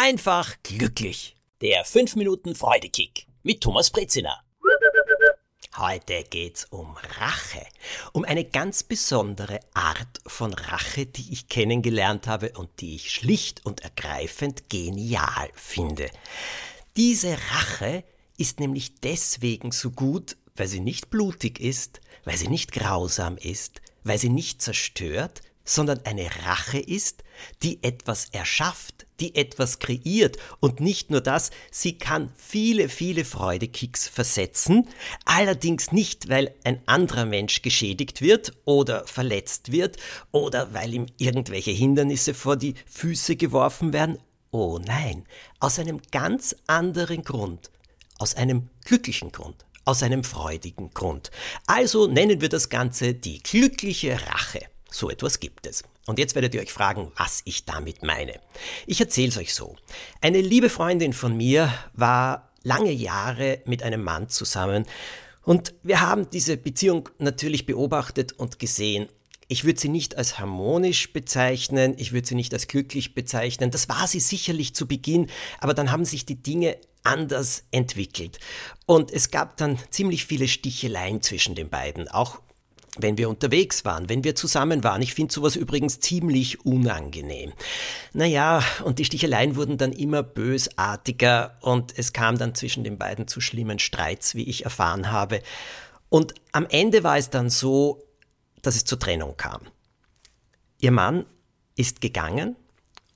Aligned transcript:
einfach 0.00 0.56
glücklich. 0.62 1.36
Der 1.60 1.84
5 1.84 2.16
Minuten 2.16 2.54
Freudekick 2.54 3.26
mit 3.42 3.60
Thomas 3.60 3.90
Brezina. 3.90 4.42
Heute 5.76 6.24
geht's 6.24 6.64
um 6.70 6.96
Rache. 7.18 7.66
Um 8.14 8.24
eine 8.24 8.46
ganz 8.46 8.82
besondere 8.82 9.60
Art 9.74 10.22
von 10.26 10.54
Rache, 10.54 11.04
die 11.04 11.30
ich 11.32 11.48
kennengelernt 11.48 12.26
habe 12.28 12.52
und 12.52 12.70
die 12.80 12.94
ich 12.94 13.10
schlicht 13.10 13.66
und 13.66 13.82
ergreifend 13.82 14.70
genial 14.70 15.50
finde. 15.52 16.08
Diese 16.96 17.36
Rache 17.52 18.02
ist 18.38 18.58
nämlich 18.58 18.94
deswegen 19.02 19.70
so 19.70 19.90
gut, 19.90 20.38
weil 20.56 20.68
sie 20.68 20.80
nicht 20.80 21.10
blutig 21.10 21.60
ist, 21.60 22.00
weil 22.24 22.38
sie 22.38 22.48
nicht 22.48 22.72
grausam 22.72 23.36
ist, 23.36 23.82
weil 24.02 24.16
sie 24.16 24.30
nicht 24.30 24.62
zerstört, 24.62 25.42
sondern 25.62 26.00
eine 26.06 26.26
Rache 26.46 26.78
ist, 26.78 27.22
die 27.62 27.82
etwas 27.82 28.30
erschafft, 28.30 29.06
die 29.20 29.34
etwas 29.34 29.78
kreiert 29.78 30.36
und 30.60 30.80
nicht 30.80 31.10
nur 31.10 31.20
das, 31.20 31.50
sie 31.70 31.98
kann 31.98 32.32
viele, 32.36 32.88
viele 32.88 33.24
Freudekicks 33.24 34.08
versetzen, 34.08 34.88
allerdings 35.24 35.92
nicht, 35.92 36.28
weil 36.28 36.54
ein 36.64 36.80
anderer 36.86 37.26
Mensch 37.26 37.62
geschädigt 37.62 38.22
wird 38.22 38.52
oder 38.64 39.06
verletzt 39.06 39.72
wird 39.72 39.96
oder 40.32 40.72
weil 40.74 40.94
ihm 40.94 41.06
irgendwelche 41.18 41.70
Hindernisse 41.70 42.34
vor 42.34 42.56
die 42.56 42.74
Füße 42.86 43.36
geworfen 43.36 43.92
werden. 43.92 44.18
Oh 44.50 44.78
nein, 44.84 45.24
aus 45.60 45.78
einem 45.78 46.00
ganz 46.10 46.56
anderen 46.66 47.22
Grund, 47.22 47.70
aus 48.18 48.34
einem 48.34 48.68
glücklichen 48.84 49.32
Grund 49.32 49.64
aus 49.84 50.02
einem 50.02 50.22
freudigen 50.22 50.90
Grund. 50.94 51.30
Also 51.66 52.06
nennen 52.06 52.40
wir 52.40 52.48
das 52.48 52.68
Ganze 52.68 53.14
die 53.14 53.42
glückliche 53.42 54.20
Rache. 54.28 54.60
So 54.90 55.10
etwas 55.10 55.40
gibt 55.40 55.66
es. 55.66 55.82
Und 56.06 56.18
jetzt 56.18 56.34
werdet 56.34 56.54
ihr 56.54 56.60
euch 56.60 56.72
fragen, 56.72 57.12
was 57.16 57.42
ich 57.44 57.64
damit 57.64 58.02
meine. 58.02 58.40
Ich 58.86 59.00
erzähle 59.00 59.28
es 59.28 59.38
euch 59.38 59.54
so. 59.54 59.76
Eine 60.20 60.40
liebe 60.40 60.68
Freundin 60.68 61.12
von 61.12 61.36
mir 61.36 61.72
war 61.92 62.50
lange 62.62 62.92
Jahre 62.92 63.62
mit 63.64 63.82
einem 63.82 64.02
Mann 64.02 64.28
zusammen 64.28 64.86
und 65.42 65.74
wir 65.82 66.00
haben 66.00 66.28
diese 66.30 66.56
Beziehung 66.56 67.08
natürlich 67.18 67.66
beobachtet 67.66 68.32
und 68.32 68.58
gesehen. 68.58 69.08
Ich 69.48 69.64
würde 69.64 69.80
sie 69.80 69.88
nicht 69.88 70.16
als 70.16 70.38
harmonisch 70.38 71.12
bezeichnen, 71.12 71.94
ich 71.96 72.12
würde 72.12 72.28
sie 72.28 72.34
nicht 72.36 72.52
als 72.52 72.68
glücklich 72.68 73.14
bezeichnen. 73.14 73.70
Das 73.70 73.88
war 73.88 74.06
sie 74.06 74.20
sicherlich 74.20 74.74
zu 74.74 74.86
Beginn, 74.86 75.28
aber 75.58 75.74
dann 75.74 75.90
haben 75.90 76.04
sich 76.04 76.24
die 76.24 76.40
Dinge 76.40 76.76
anders 77.02 77.64
entwickelt. 77.72 78.38
Und 78.86 79.10
es 79.10 79.30
gab 79.30 79.56
dann 79.56 79.78
ziemlich 79.90 80.24
viele 80.26 80.46
Sticheleien 80.46 81.22
zwischen 81.22 81.54
den 81.54 81.68
beiden, 81.68 82.06
auch 82.08 82.40
wenn 82.98 83.18
wir 83.18 83.28
unterwegs 83.28 83.84
waren, 83.84 84.08
wenn 84.08 84.24
wir 84.24 84.34
zusammen 84.34 84.82
waren. 84.82 85.02
Ich 85.02 85.14
finde 85.14 85.32
sowas 85.32 85.56
übrigens 85.56 86.00
ziemlich 86.00 86.64
unangenehm. 86.64 87.52
Naja, 88.12 88.62
und 88.84 88.98
die 88.98 89.04
Sticheleien 89.04 89.56
wurden 89.56 89.78
dann 89.78 89.92
immer 89.92 90.22
bösartiger 90.22 91.56
und 91.60 91.96
es 91.96 92.12
kam 92.12 92.38
dann 92.38 92.54
zwischen 92.54 92.84
den 92.84 92.98
beiden 92.98 93.28
zu 93.28 93.40
schlimmen 93.40 93.78
Streits, 93.78 94.34
wie 94.34 94.48
ich 94.48 94.64
erfahren 94.64 95.12
habe. 95.12 95.42
Und 96.08 96.34
am 96.52 96.66
Ende 96.68 97.04
war 97.04 97.16
es 97.16 97.30
dann 97.30 97.50
so, 97.50 98.02
dass 98.62 98.76
es 98.76 98.84
zur 98.84 98.98
Trennung 98.98 99.36
kam. 99.36 99.60
Ihr 100.80 100.90
Mann 100.90 101.26
ist 101.76 102.00
gegangen 102.00 102.56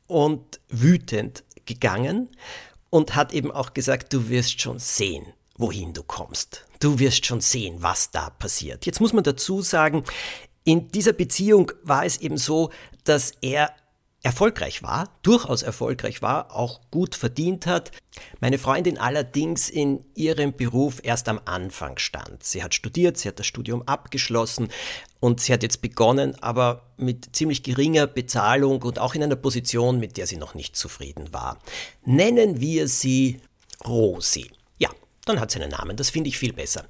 und 0.07 0.61
wütend 0.69 1.45
gegangen 1.67 2.29
und 2.91 3.17
hat 3.17 3.33
eben 3.33 3.51
auch 3.51 3.75
gesagt, 3.75 4.13
du 4.13 4.29
wirst 4.29 4.61
schon 4.61 4.79
sehen, 4.79 5.27
wohin 5.57 5.93
du 5.93 6.03
kommst. 6.03 6.67
Du 6.81 6.99
wirst 6.99 7.27
schon 7.27 7.41
sehen, 7.41 7.77
was 7.79 8.11
da 8.11 8.31
passiert. 8.31 8.87
Jetzt 8.87 9.01
muss 9.01 9.13
man 9.13 9.25
dazu 9.25 9.63
sagen, 9.63 10.05
in 10.65 10.91
dieser 10.91 11.13
Beziehung 11.13 11.73
war 11.83 12.05
es 12.05 12.19
eben 12.19 12.39
so, 12.39 12.71
dass 13.05 13.33
er 13.41 13.75
erfolgreich 14.25 14.83
war, 14.83 15.11
durchaus 15.23 15.63
erfolgreich 15.63 16.23
war, 16.23 16.57
auch 16.57 16.81
gut 16.91 17.15
verdient 17.15 17.67
hat. 17.67 17.91
Meine 18.41 18.57
Freundin 18.57 18.97
allerdings 18.97 19.69
in 19.69 20.03
ihrem 20.15 20.57
Beruf 20.57 21.01
erst 21.03 21.29
am 21.29 21.41
Anfang 21.45 21.99
stand. 21.99 22.43
Sie 22.43 22.63
hat 22.63 22.75
studiert, 22.75 23.19
sie 23.19 23.29
hat 23.29 23.39
das 23.39 23.47
Studium 23.47 23.83
abgeschlossen 23.83 24.69
und 25.21 25.41
sie 25.41 25.53
hat 25.53 25.63
jetzt 25.63 25.83
begonnen, 25.83 26.43
aber 26.43 26.87
mit 26.97 27.37
ziemlich 27.37 27.63
geringer 27.63 28.07
Bezahlung 28.07 28.81
und 28.83 28.99
auch 28.99 29.15
in 29.15 29.23
einer 29.23 29.37
Position, 29.37 30.01
mit 30.01 30.17
der 30.17 30.27
sie 30.27 30.39
noch 30.39 30.55
nicht 30.55 30.75
zufrieden 30.75 31.35
war. 31.35 31.59
Nennen 32.07 32.61
wir 32.61 32.89
sie 32.89 33.43
Rosi. 33.87 34.51
Dann 35.27 35.41
hat 35.41 35.51
sie 35.51 35.61
einen 35.61 35.71
Namen, 35.71 35.97
das 35.97 36.11
finde 36.11 36.29
ich 36.29 36.39
viel 36.39 36.53
besser. 36.53 36.85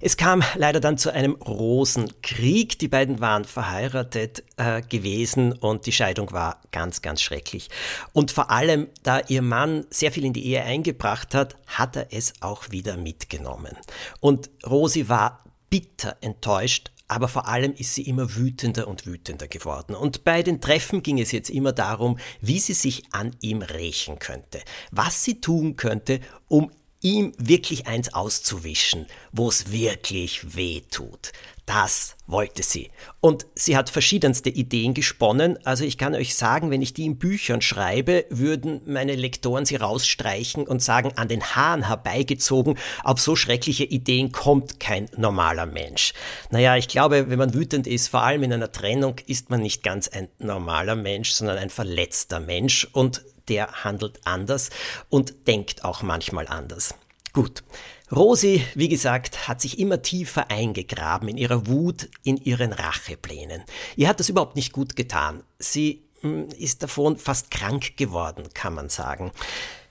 Es 0.00 0.16
kam 0.16 0.42
leider 0.56 0.78
dann 0.78 0.98
zu 0.98 1.10
einem 1.10 1.34
Rosenkrieg. 1.36 2.78
Die 2.78 2.88
beiden 2.88 3.20
waren 3.20 3.44
verheiratet 3.44 4.44
äh, 4.58 4.82
gewesen 4.82 5.52
und 5.52 5.86
die 5.86 5.92
Scheidung 5.92 6.32
war 6.32 6.60
ganz, 6.70 7.00
ganz 7.00 7.22
schrecklich. 7.22 7.70
Und 8.12 8.30
vor 8.30 8.50
allem, 8.50 8.88
da 9.02 9.20
ihr 9.28 9.42
Mann 9.42 9.86
sehr 9.88 10.12
viel 10.12 10.24
in 10.24 10.34
die 10.34 10.46
Ehe 10.46 10.62
eingebracht 10.62 11.34
hat, 11.34 11.56
hat 11.66 11.96
er 11.96 12.08
es 12.12 12.34
auch 12.40 12.70
wieder 12.70 12.96
mitgenommen. 12.98 13.76
Und 14.20 14.50
Rosi 14.66 15.08
war 15.08 15.44
bitter 15.70 16.16
enttäuscht, 16.20 16.90
aber 17.08 17.26
vor 17.26 17.48
allem 17.48 17.72
ist 17.72 17.94
sie 17.94 18.02
immer 18.02 18.36
wütender 18.36 18.86
und 18.86 19.06
wütender 19.06 19.48
geworden. 19.48 19.94
Und 19.94 20.24
bei 20.24 20.42
den 20.42 20.60
Treffen 20.60 21.02
ging 21.02 21.18
es 21.18 21.32
jetzt 21.32 21.48
immer 21.48 21.72
darum, 21.72 22.18
wie 22.42 22.58
sie 22.58 22.74
sich 22.74 23.04
an 23.12 23.34
ihm 23.40 23.62
rächen 23.62 24.18
könnte, 24.18 24.60
was 24.90 25.24
sie 25.24 25.40
tun 25.40 25.76
könnte, 25.76 26.20
um 26.48 26.70
ihm 27.00 27.32
wirklich 27.38 27.86
eins 27.86 28.12
auszuwischen, 28.14 29.06
wo 29.32 29.48
es 29.48 29.70
wirklich 29.70 30.56
weh 30.56 30.82
tut. 30.90 31.32
Das 31.68 32.16
wollte 32.26 32.62
sie. 32.62 32.90
Und 33.20 33.44
sie 33.54 33.76
hat 33.76 33.90
verschiedenste 33.90 34.48
Ideen 34.48 34.94
gesponnen. 34.94 35.58
Also 35.66 35.84
ich 35.84 35.98
kann 35.98 36.14
euch 36.14 36.34
sagen, 36.34 36.70
wenn 36.70 36.80
ich 36.80 36.94
die 36.94 37.04
in 37.04 37.18
Büchern 37.18 37.60
schreibe, 37.60 38.24
würden 38.30 38.80
meine 38.86 39.14
Lektoren 39.14 39.66
sie 39.66 39.76
rausstreichen 39.76 40.66
und 40.66 40.82
sagen, 40.82 41.12
an 41.16 41.28
den 41.28 41.42
Haaren 41.42 41.86
herbeigezogen, 41.86 42.78
auf 43.04 43.20
so 43.20 43.36
schreckliche 43.36 43.84
Ideen 43.84 44.32
kommt 44.32 44.80
kein 44.80 45.10
normaler 45.18 45.66
Mensch. 45.66 46.14
Naja, 46.50 46.76
ich 46.76 46.88
glaube, 46.88 47.28
wenn 47.28 47.38
man 47.38 47.52
wütend 47.52 47.86
ist, 47.86 48.08
vor 48.08 48.22
allem 48.22 48.44
in 48.44 48.52
einer 48.54 48.72
Trennung, 48.72 49.16
ist 49.26 49.50
man 49.50 49.60
nicht 49.60 49.82
ganz 49.82 50.08
ein 50.08 50.28
normaler 50.38 50.96
Mensch, 50.96 51.32
sondern 51.32 51.58
ein 51.58 51.70
verletzter 51.70 52.40
Mensch. 52.40 52.88
Und 52.92 53.22
der 53.48 53.84
handelt 53.84 54.20
anders 54.24 54.70
und 55.08 55.46
denkt 55.46 55.84
auch 55.84 56.02
manchmal 56.02 56.46
anders. 56.48 56.94
Gut. 57.32 57.62
Rosi, 58.10 58.64
wie 58.74 58.88
gesagt, 58.88 59.48
hat 59.48 59.60
sich 59.60 59.78
immer 59.78 60.00
tiefer 60.00 60.50
eingegraben 60.50 61.28
in 61.28 61.36
ihrer 61.36 61.66
Wut, 61.66 62.08
in 62.24 62.38
ihren 62.38 62.72
Racheplänen. 62.72 63.62
Ihr 63.96 64.08
hat 64.08 64.18
das 64.18 64.30
überhaupt 64.30 64.56
nicht 64.56 64.72
gut 64.72 64.96
getan. 64.96 65.42
Sie 65.58 66.02
hm, 66.22 66.48
ist 66.58 66.82
davon 66.82 67.18
fast 67.18 67.50
krank 67.50 67.96
geworden, 67.96 68.48
kann 68.54 68.74
man 68.74 68.88
sagen. 68.88 69.30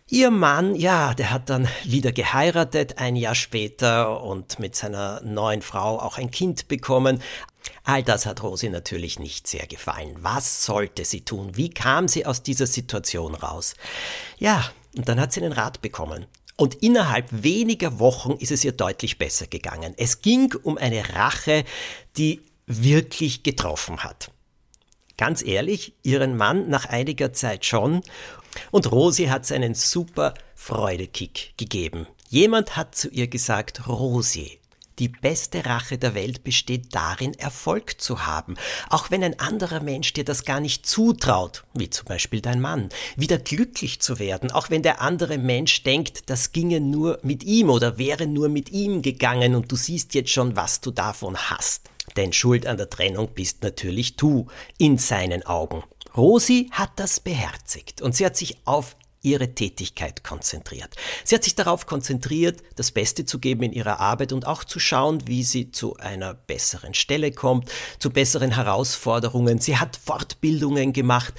Ihr 0.10 0.32
Mann, 0.32 0.74
ja, 0.74 1.14
der 1.14 1.32
hat 1.32 1.50
dann 1.50 1.68
wieder 1.84 2.14
geheiratet, 2.14 2.98
ein 2.98 3.18
Jahr 3.18 3.36
später 3.36 4.24
und 4.24 4.58
mit 4.58 4.74
seiner 4.74 5.22
neuen 5.22 5.62
Frau 5.62 6.00
auch 6.00 6.18
ein 6.18 6.32
Kind 6.32 6.70
bekommen. 6.70 7.22
All 7.84 8.04
das 8.04 8.26
hat 8.26 8.42
Rosi 8.42 8.70
natürlich 8.70 9.20
nicht 9.20 9.48
sehr 9.48 9.68
gefallen. 9.68 10.16
Was 10.22 10.64
sollte 10.64 11.04
sie 11.04 11.26
tun? 11.26 11.58
Wie 11.58 11.70
kam 11.70 12.08
sie 12.08 12.26
aus 12.26 12.42
dieser 12.42 12.68
Situation 12.68 13.36
raus? 13.36 13.76
Ja, 14.38 14.72
und 14.96 15.10
dann 15.10 15.20
hat 15.20 15.34
sie 15.34 15.42
einen 15.42 15.52
Rat 15.52 15.82
bekommen. 15.82 16.26
Und 16.56 16.76
innerhalb 16.76 17.28
weniger 17.30 18.00
Wochen 18.00 18.32
ist 18.32 18.52
es 18.52 18.64
ihr 18.64 18.72
deutlich 18.72 19.18
besser 19.18 19.48
gegangen. 19.48 19.94
Es 19.98 20.22
ging 20.22 20.54
um 20.64 20.78
eine 20.78 21.16
Rache, 21.16 21.66
die 22.16 22.46
wirklich 22.66 23.44
getroffen 23.44 24.06
hat. 24.06 24.32
Ganz 25.18 25.44
ehrlich, 25.44 25.94
ihren 26.04 26.38
Mann 26.38 26.70
nach 26.70 26.86
einiger 26.86 27.34
Zeit 27.34 27.66
schon. 27.66 28.02
Und 28.72 28.92
Rosi 28.92 29.26
hat 29.26 29.46
seinen 29.46 29.74
super 29.74 30.36
Freudekick 30.56 31.54
gegeben. 31.58 32.08
Jemand 32.30 32.76
hat 32.78 32.94
zu 32.94 33.10
ihr 33.10 33.28
gesagt, 33.28 33.88
Rosi, 33.88 34.60
die 35.00 35.10
beste 35.10 35.66
Rache 35.66 35.98
der 35.98 36.16
Welt 36.16 36.44
besteht 36.44 36.94
darin, 36.96 37.34
Erfolg 37.36 38.02
zu 38.02 38.26
haben, 38.26 38.56
auch 38.90 39.12
wenn 39.12 39.24
ein 39.24 39.40
anderer 39.40 39.80
Mensch 39.80 40.14
dir 40.14 40.26
das 40.26 40.44
gar 40.44 40.60
nicht 40.60 40.86
zutraut, 40.86 41.64
wie 41.74 41.90
zum 41.90 42.06
Beispiel 42.06 42.42
dein 42.42 42.62
Mann, 42.62 42.90
wieder 43.16 43.38
glücklich 43.38 44.00
zu 44.00 44.18
werden, 44.18 44.52
auch 44.52 44.70
wenn 44.70 44.82
der 44.82 45.02
andere 45.02 45.38
Mensch 45.38 45.84
denkt, 45.84 46.30
das 46.30 46.52
ginge 46.52 46.82
nur 46.82 47.20
mit 47.22 47.44
ihm 47.44 47.70
oder 47.70 47.98
wäre 47.98 48.26
nur 48.26 48.50
mit 48.50 48.72
ihm 48.72 49.04
gegangen 49.04 49.56
und 49.56 49.72
du 49.72 49.76
siehst 49.76 50.16
jetzt 50.16 50.32
schon, 50.32 50.56
was 50.56 50.82
du 50.82 50.90
davon 50.90 51.38
hast. 51.38 51.90
Denn 52.18 52.34
Schuld 52.34 52.68
an 52.68 52.78
der 52.78 52.90
Trennung 52.90 53.30
bist 53.34 53.64
natürlich 53.64 54.16
du, 54.18 54.48
in 54.78 54.98
seinen 54.98 55.46
Augen. 55.46 55.84
Rosi 56.16 56.70
hat 56.72 56.92
das 56.96 57.20
beherzigt 57.20 58.02
und 58.02 58.16
sie 58.16 58.26
hat 58.26 58.36
sich 58.36 58.58
auf 58.66 58.96
ihre 59.22 59.54
Tätigkeit 59.54 60.24
konzentriert. 60.24 60.96
Sie 61.24 61.36
hat 61.36 61.44
sich 61.44 61.56
darauf 61.56 61.86
konzentriert, 61.86 62.62
das 62.76 62.92
Beste 62.92 63.26
zu 63.26 63.40
geben 63.40 63.64
in 63.64 63.74
ihrer 63.74 64.00
Arbeit 64.00 64.32
und 64.32 64.48
auch 64.48 64.64
zu 64.64 64.80
schauen, 64.80 65.28
wie 65.28 65.44
sie 65.44 65.72
zu 65.72 65.98
einer 65.98 66.34
besseren 66.34 66.94
Stelle 66.94 67.32
kommt, 67.32 67.70
zu 68.00 68.10
besseren 68.10 68.52
Herausforderungen. 68.52 69.60
Sie 69.60 69.78
hat 69.78 69.98
Fortbildungen 69.98 70.94
gemacht. 70.94 71.34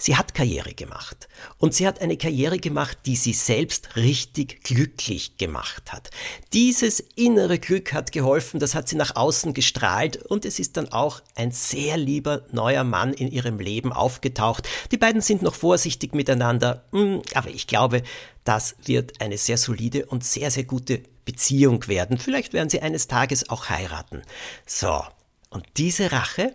Sie 0.00 0.16
hat 0.16 0.32
Karriere 0.32 0.74
gemacht. 0.74 1.28
Und 1.58 1.74
sie 1.74 1.86
hat 1.86 2.00
eine 2.00 2.16
Karriere 2.16 2.58
gemacht, 2.58 2.98
die 3.04 3.16
sie 3.16 3.32
selbst 3.32 3.96
richtig 3.96 4.62
glücklich 4.62 5.36
gemacht 5.38 5.92
hat. 5.92 6.10
Dieses 6.52 7.00
innere 7.16 7.58
Glück 7.58 7.92
hat 7.92 8.12
geholfen, 8.12 8.60
das 8.60 8.76
hat 8.76 8.88
sie 8.88 8.94
nach 8.94 9.16
außen 9.16 9.54
gestrahlt 9.54 10.16
und 10.16 10.44
es 10.44 10.60
ist 10.60 10.76
dann 10.76 10.92
auch 10.92 11.20
ein 11.34 11.50
sehr 11.50 11.96
lieber 11.96 12.46
neuer 12.52 12.84
Mann 12.84 13.12
in 13.12 13.28
ihrem 13.30 13.58
Leben 13.58 13.92
aufgetaucht. 13.92 14.68
Die 14.92 14.98
beiden 14.98 15.20
sind 15.20 15.42
noch 15.42 15.56
vorsichtig 15.56 16.14
miteinander, 16.14 16.84
hm, 16.92 17.22
aber 17.34 17.50
ich 17.50 17.66
glaube, 17.66 18.04
das 18.44 18.76
wird 18.84 19.20
eine 19.20 19.36
sehr 19.36 19.58
solide 19.58 20.06
und 20.06 20.24
sehr, 20.24 20.52
sehr 20.52 20.64
gute 20.64 21.02
Beziehung 21.24 21.88
werden. 21.88 22.18
Vielleicht 22.18 22.52
werden 22.52 22.70
sie 22.70 22.80
eines 22.80 23.08
Tages 23.08 23.50
auch 23.50 23.68
heiraten. 23.68 24.22
So, 24.64 25.02
und 25.50 25.66
diese 25.76 26.12
Rache, 26.12 26.54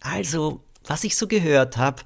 also 0.00 0.60
was 0.86 1.04
ich 1.04 1.16
so 1.16 1.26
gehört 1.26 1.76
habe, 1.76 2.02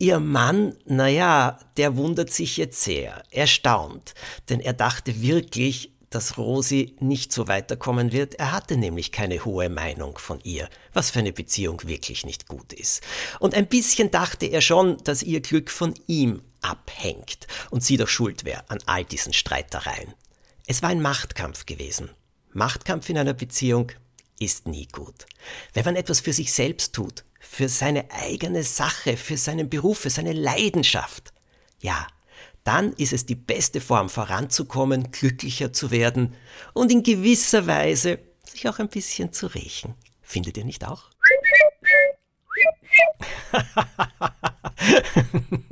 Ihr 0.00 0.18
Mann, 0.18 0.78
naja, 0.86 1.58
der 1.76 1.94
wundert 1.98 2.32
sich 2.32 2.56
jetzt 2.56 2.80
sehr, 2.80 3.22
erstaunt, 3.30 4.14
denn 4.48 4.58
er 4.58 4.72
dachte 4.72 5.20
wirklich, 5.20 5.92
dass 6.08 6.38
Rosi 6.38 6.96
nicht 7.00 7.34
so 7.34 7.48
weiterkommen 7.48 8.10
wird. 8.10 8.36
Er 8.36 8.52
hatte 8.52 8.78
nämlich 8.78 9.12
keine 9.12 9.44
hohe 9.44 9.68
Meinung 9.68 10.16
von 10.16 10.40
ihr, 10.42 10.70
was 10.94 11.10
für 11.10 11.18
eine 11.18 11.34
Beziehung 11.34 11.82
wirklich 11.84 12.24
nicht 12.24 12.48
gut 12.48 12.72
ist. 12.72 13.02
Und 13.40 13.54
ein 13.54 13.66
bisschen 13.66 14.10
dachte 14.10 14.46
er 14.46 14.62
schon, 14.62 14.96
dass 15.04 15.22
ihr 15.22 15.42
Glück 15.42 15.70
von 15.70 15.92
ihm 16.06 16.40
abhängt 16.62 17.46
und 17.68 17.84
sie 17.84 17.98
doch 17.98 18.08
schuld 18.08 18.46
wäre 18.46 18.64
an 18.70 18.78
all 18.86 19.04
diesen 19.04 19.34
Streitereien. 19.34 20.14
Es 20.66 20.80
war 20.80 20.88
ein 20.88 21.02
Machtkampf 21.02 21.66
gewesen. 21.66 22.08
Machtkampf 22.54 23.10
in 23.10 23.18
einer 23.18 23.34
Beziehung 23.34 23.92
ist 24.38 24.66
nie 24.66 24.88
gut. 24.88 25.26
Wenn 25.74 25.84
man 25.84 25.96
etwas 25.96 26.20
für 26.20 26.32
sich 26.32 26.54
selbst 26.54 26.94
tut, 26.94 27.22
für 27.40 27.68
seine 27.68 28.08
eigene 28.12 28.62
Sache, 28.62 29.16
für 29.16 29.36
seinen 29.36 29.68
Beruf, 29.68 29.98
für 29.98 30.10
seine 30.10 30.32
Leidenschaft, 30.32 31.32
ja, 31.80 32.06
dann 32.62 32.92
ist 32.92 33.12
es 33.12 33.26
die 33.26 33.34
beste 33.34 33.80
Form 33.80 34.08
voranzukommen, 34.08 35.10
glücklicher 35.10 35.72
zu 35.72 35.90
werden 35.90 36.36
und 36.74 36.92
in 36.92 37.02
gewisser 37.02 37.66
Weise 37.66 38.20
sich 38.44 38.68
auch 38.68 38.78
ein 38.78 38.88
bisschen 38.88 39.32
zu 39.32 39.46
rächen. 39.46 39.94
Findet 40.22 40.58
ihr 40.58 40.64
nicht 40.64 40.86
auch? 40.86 41.10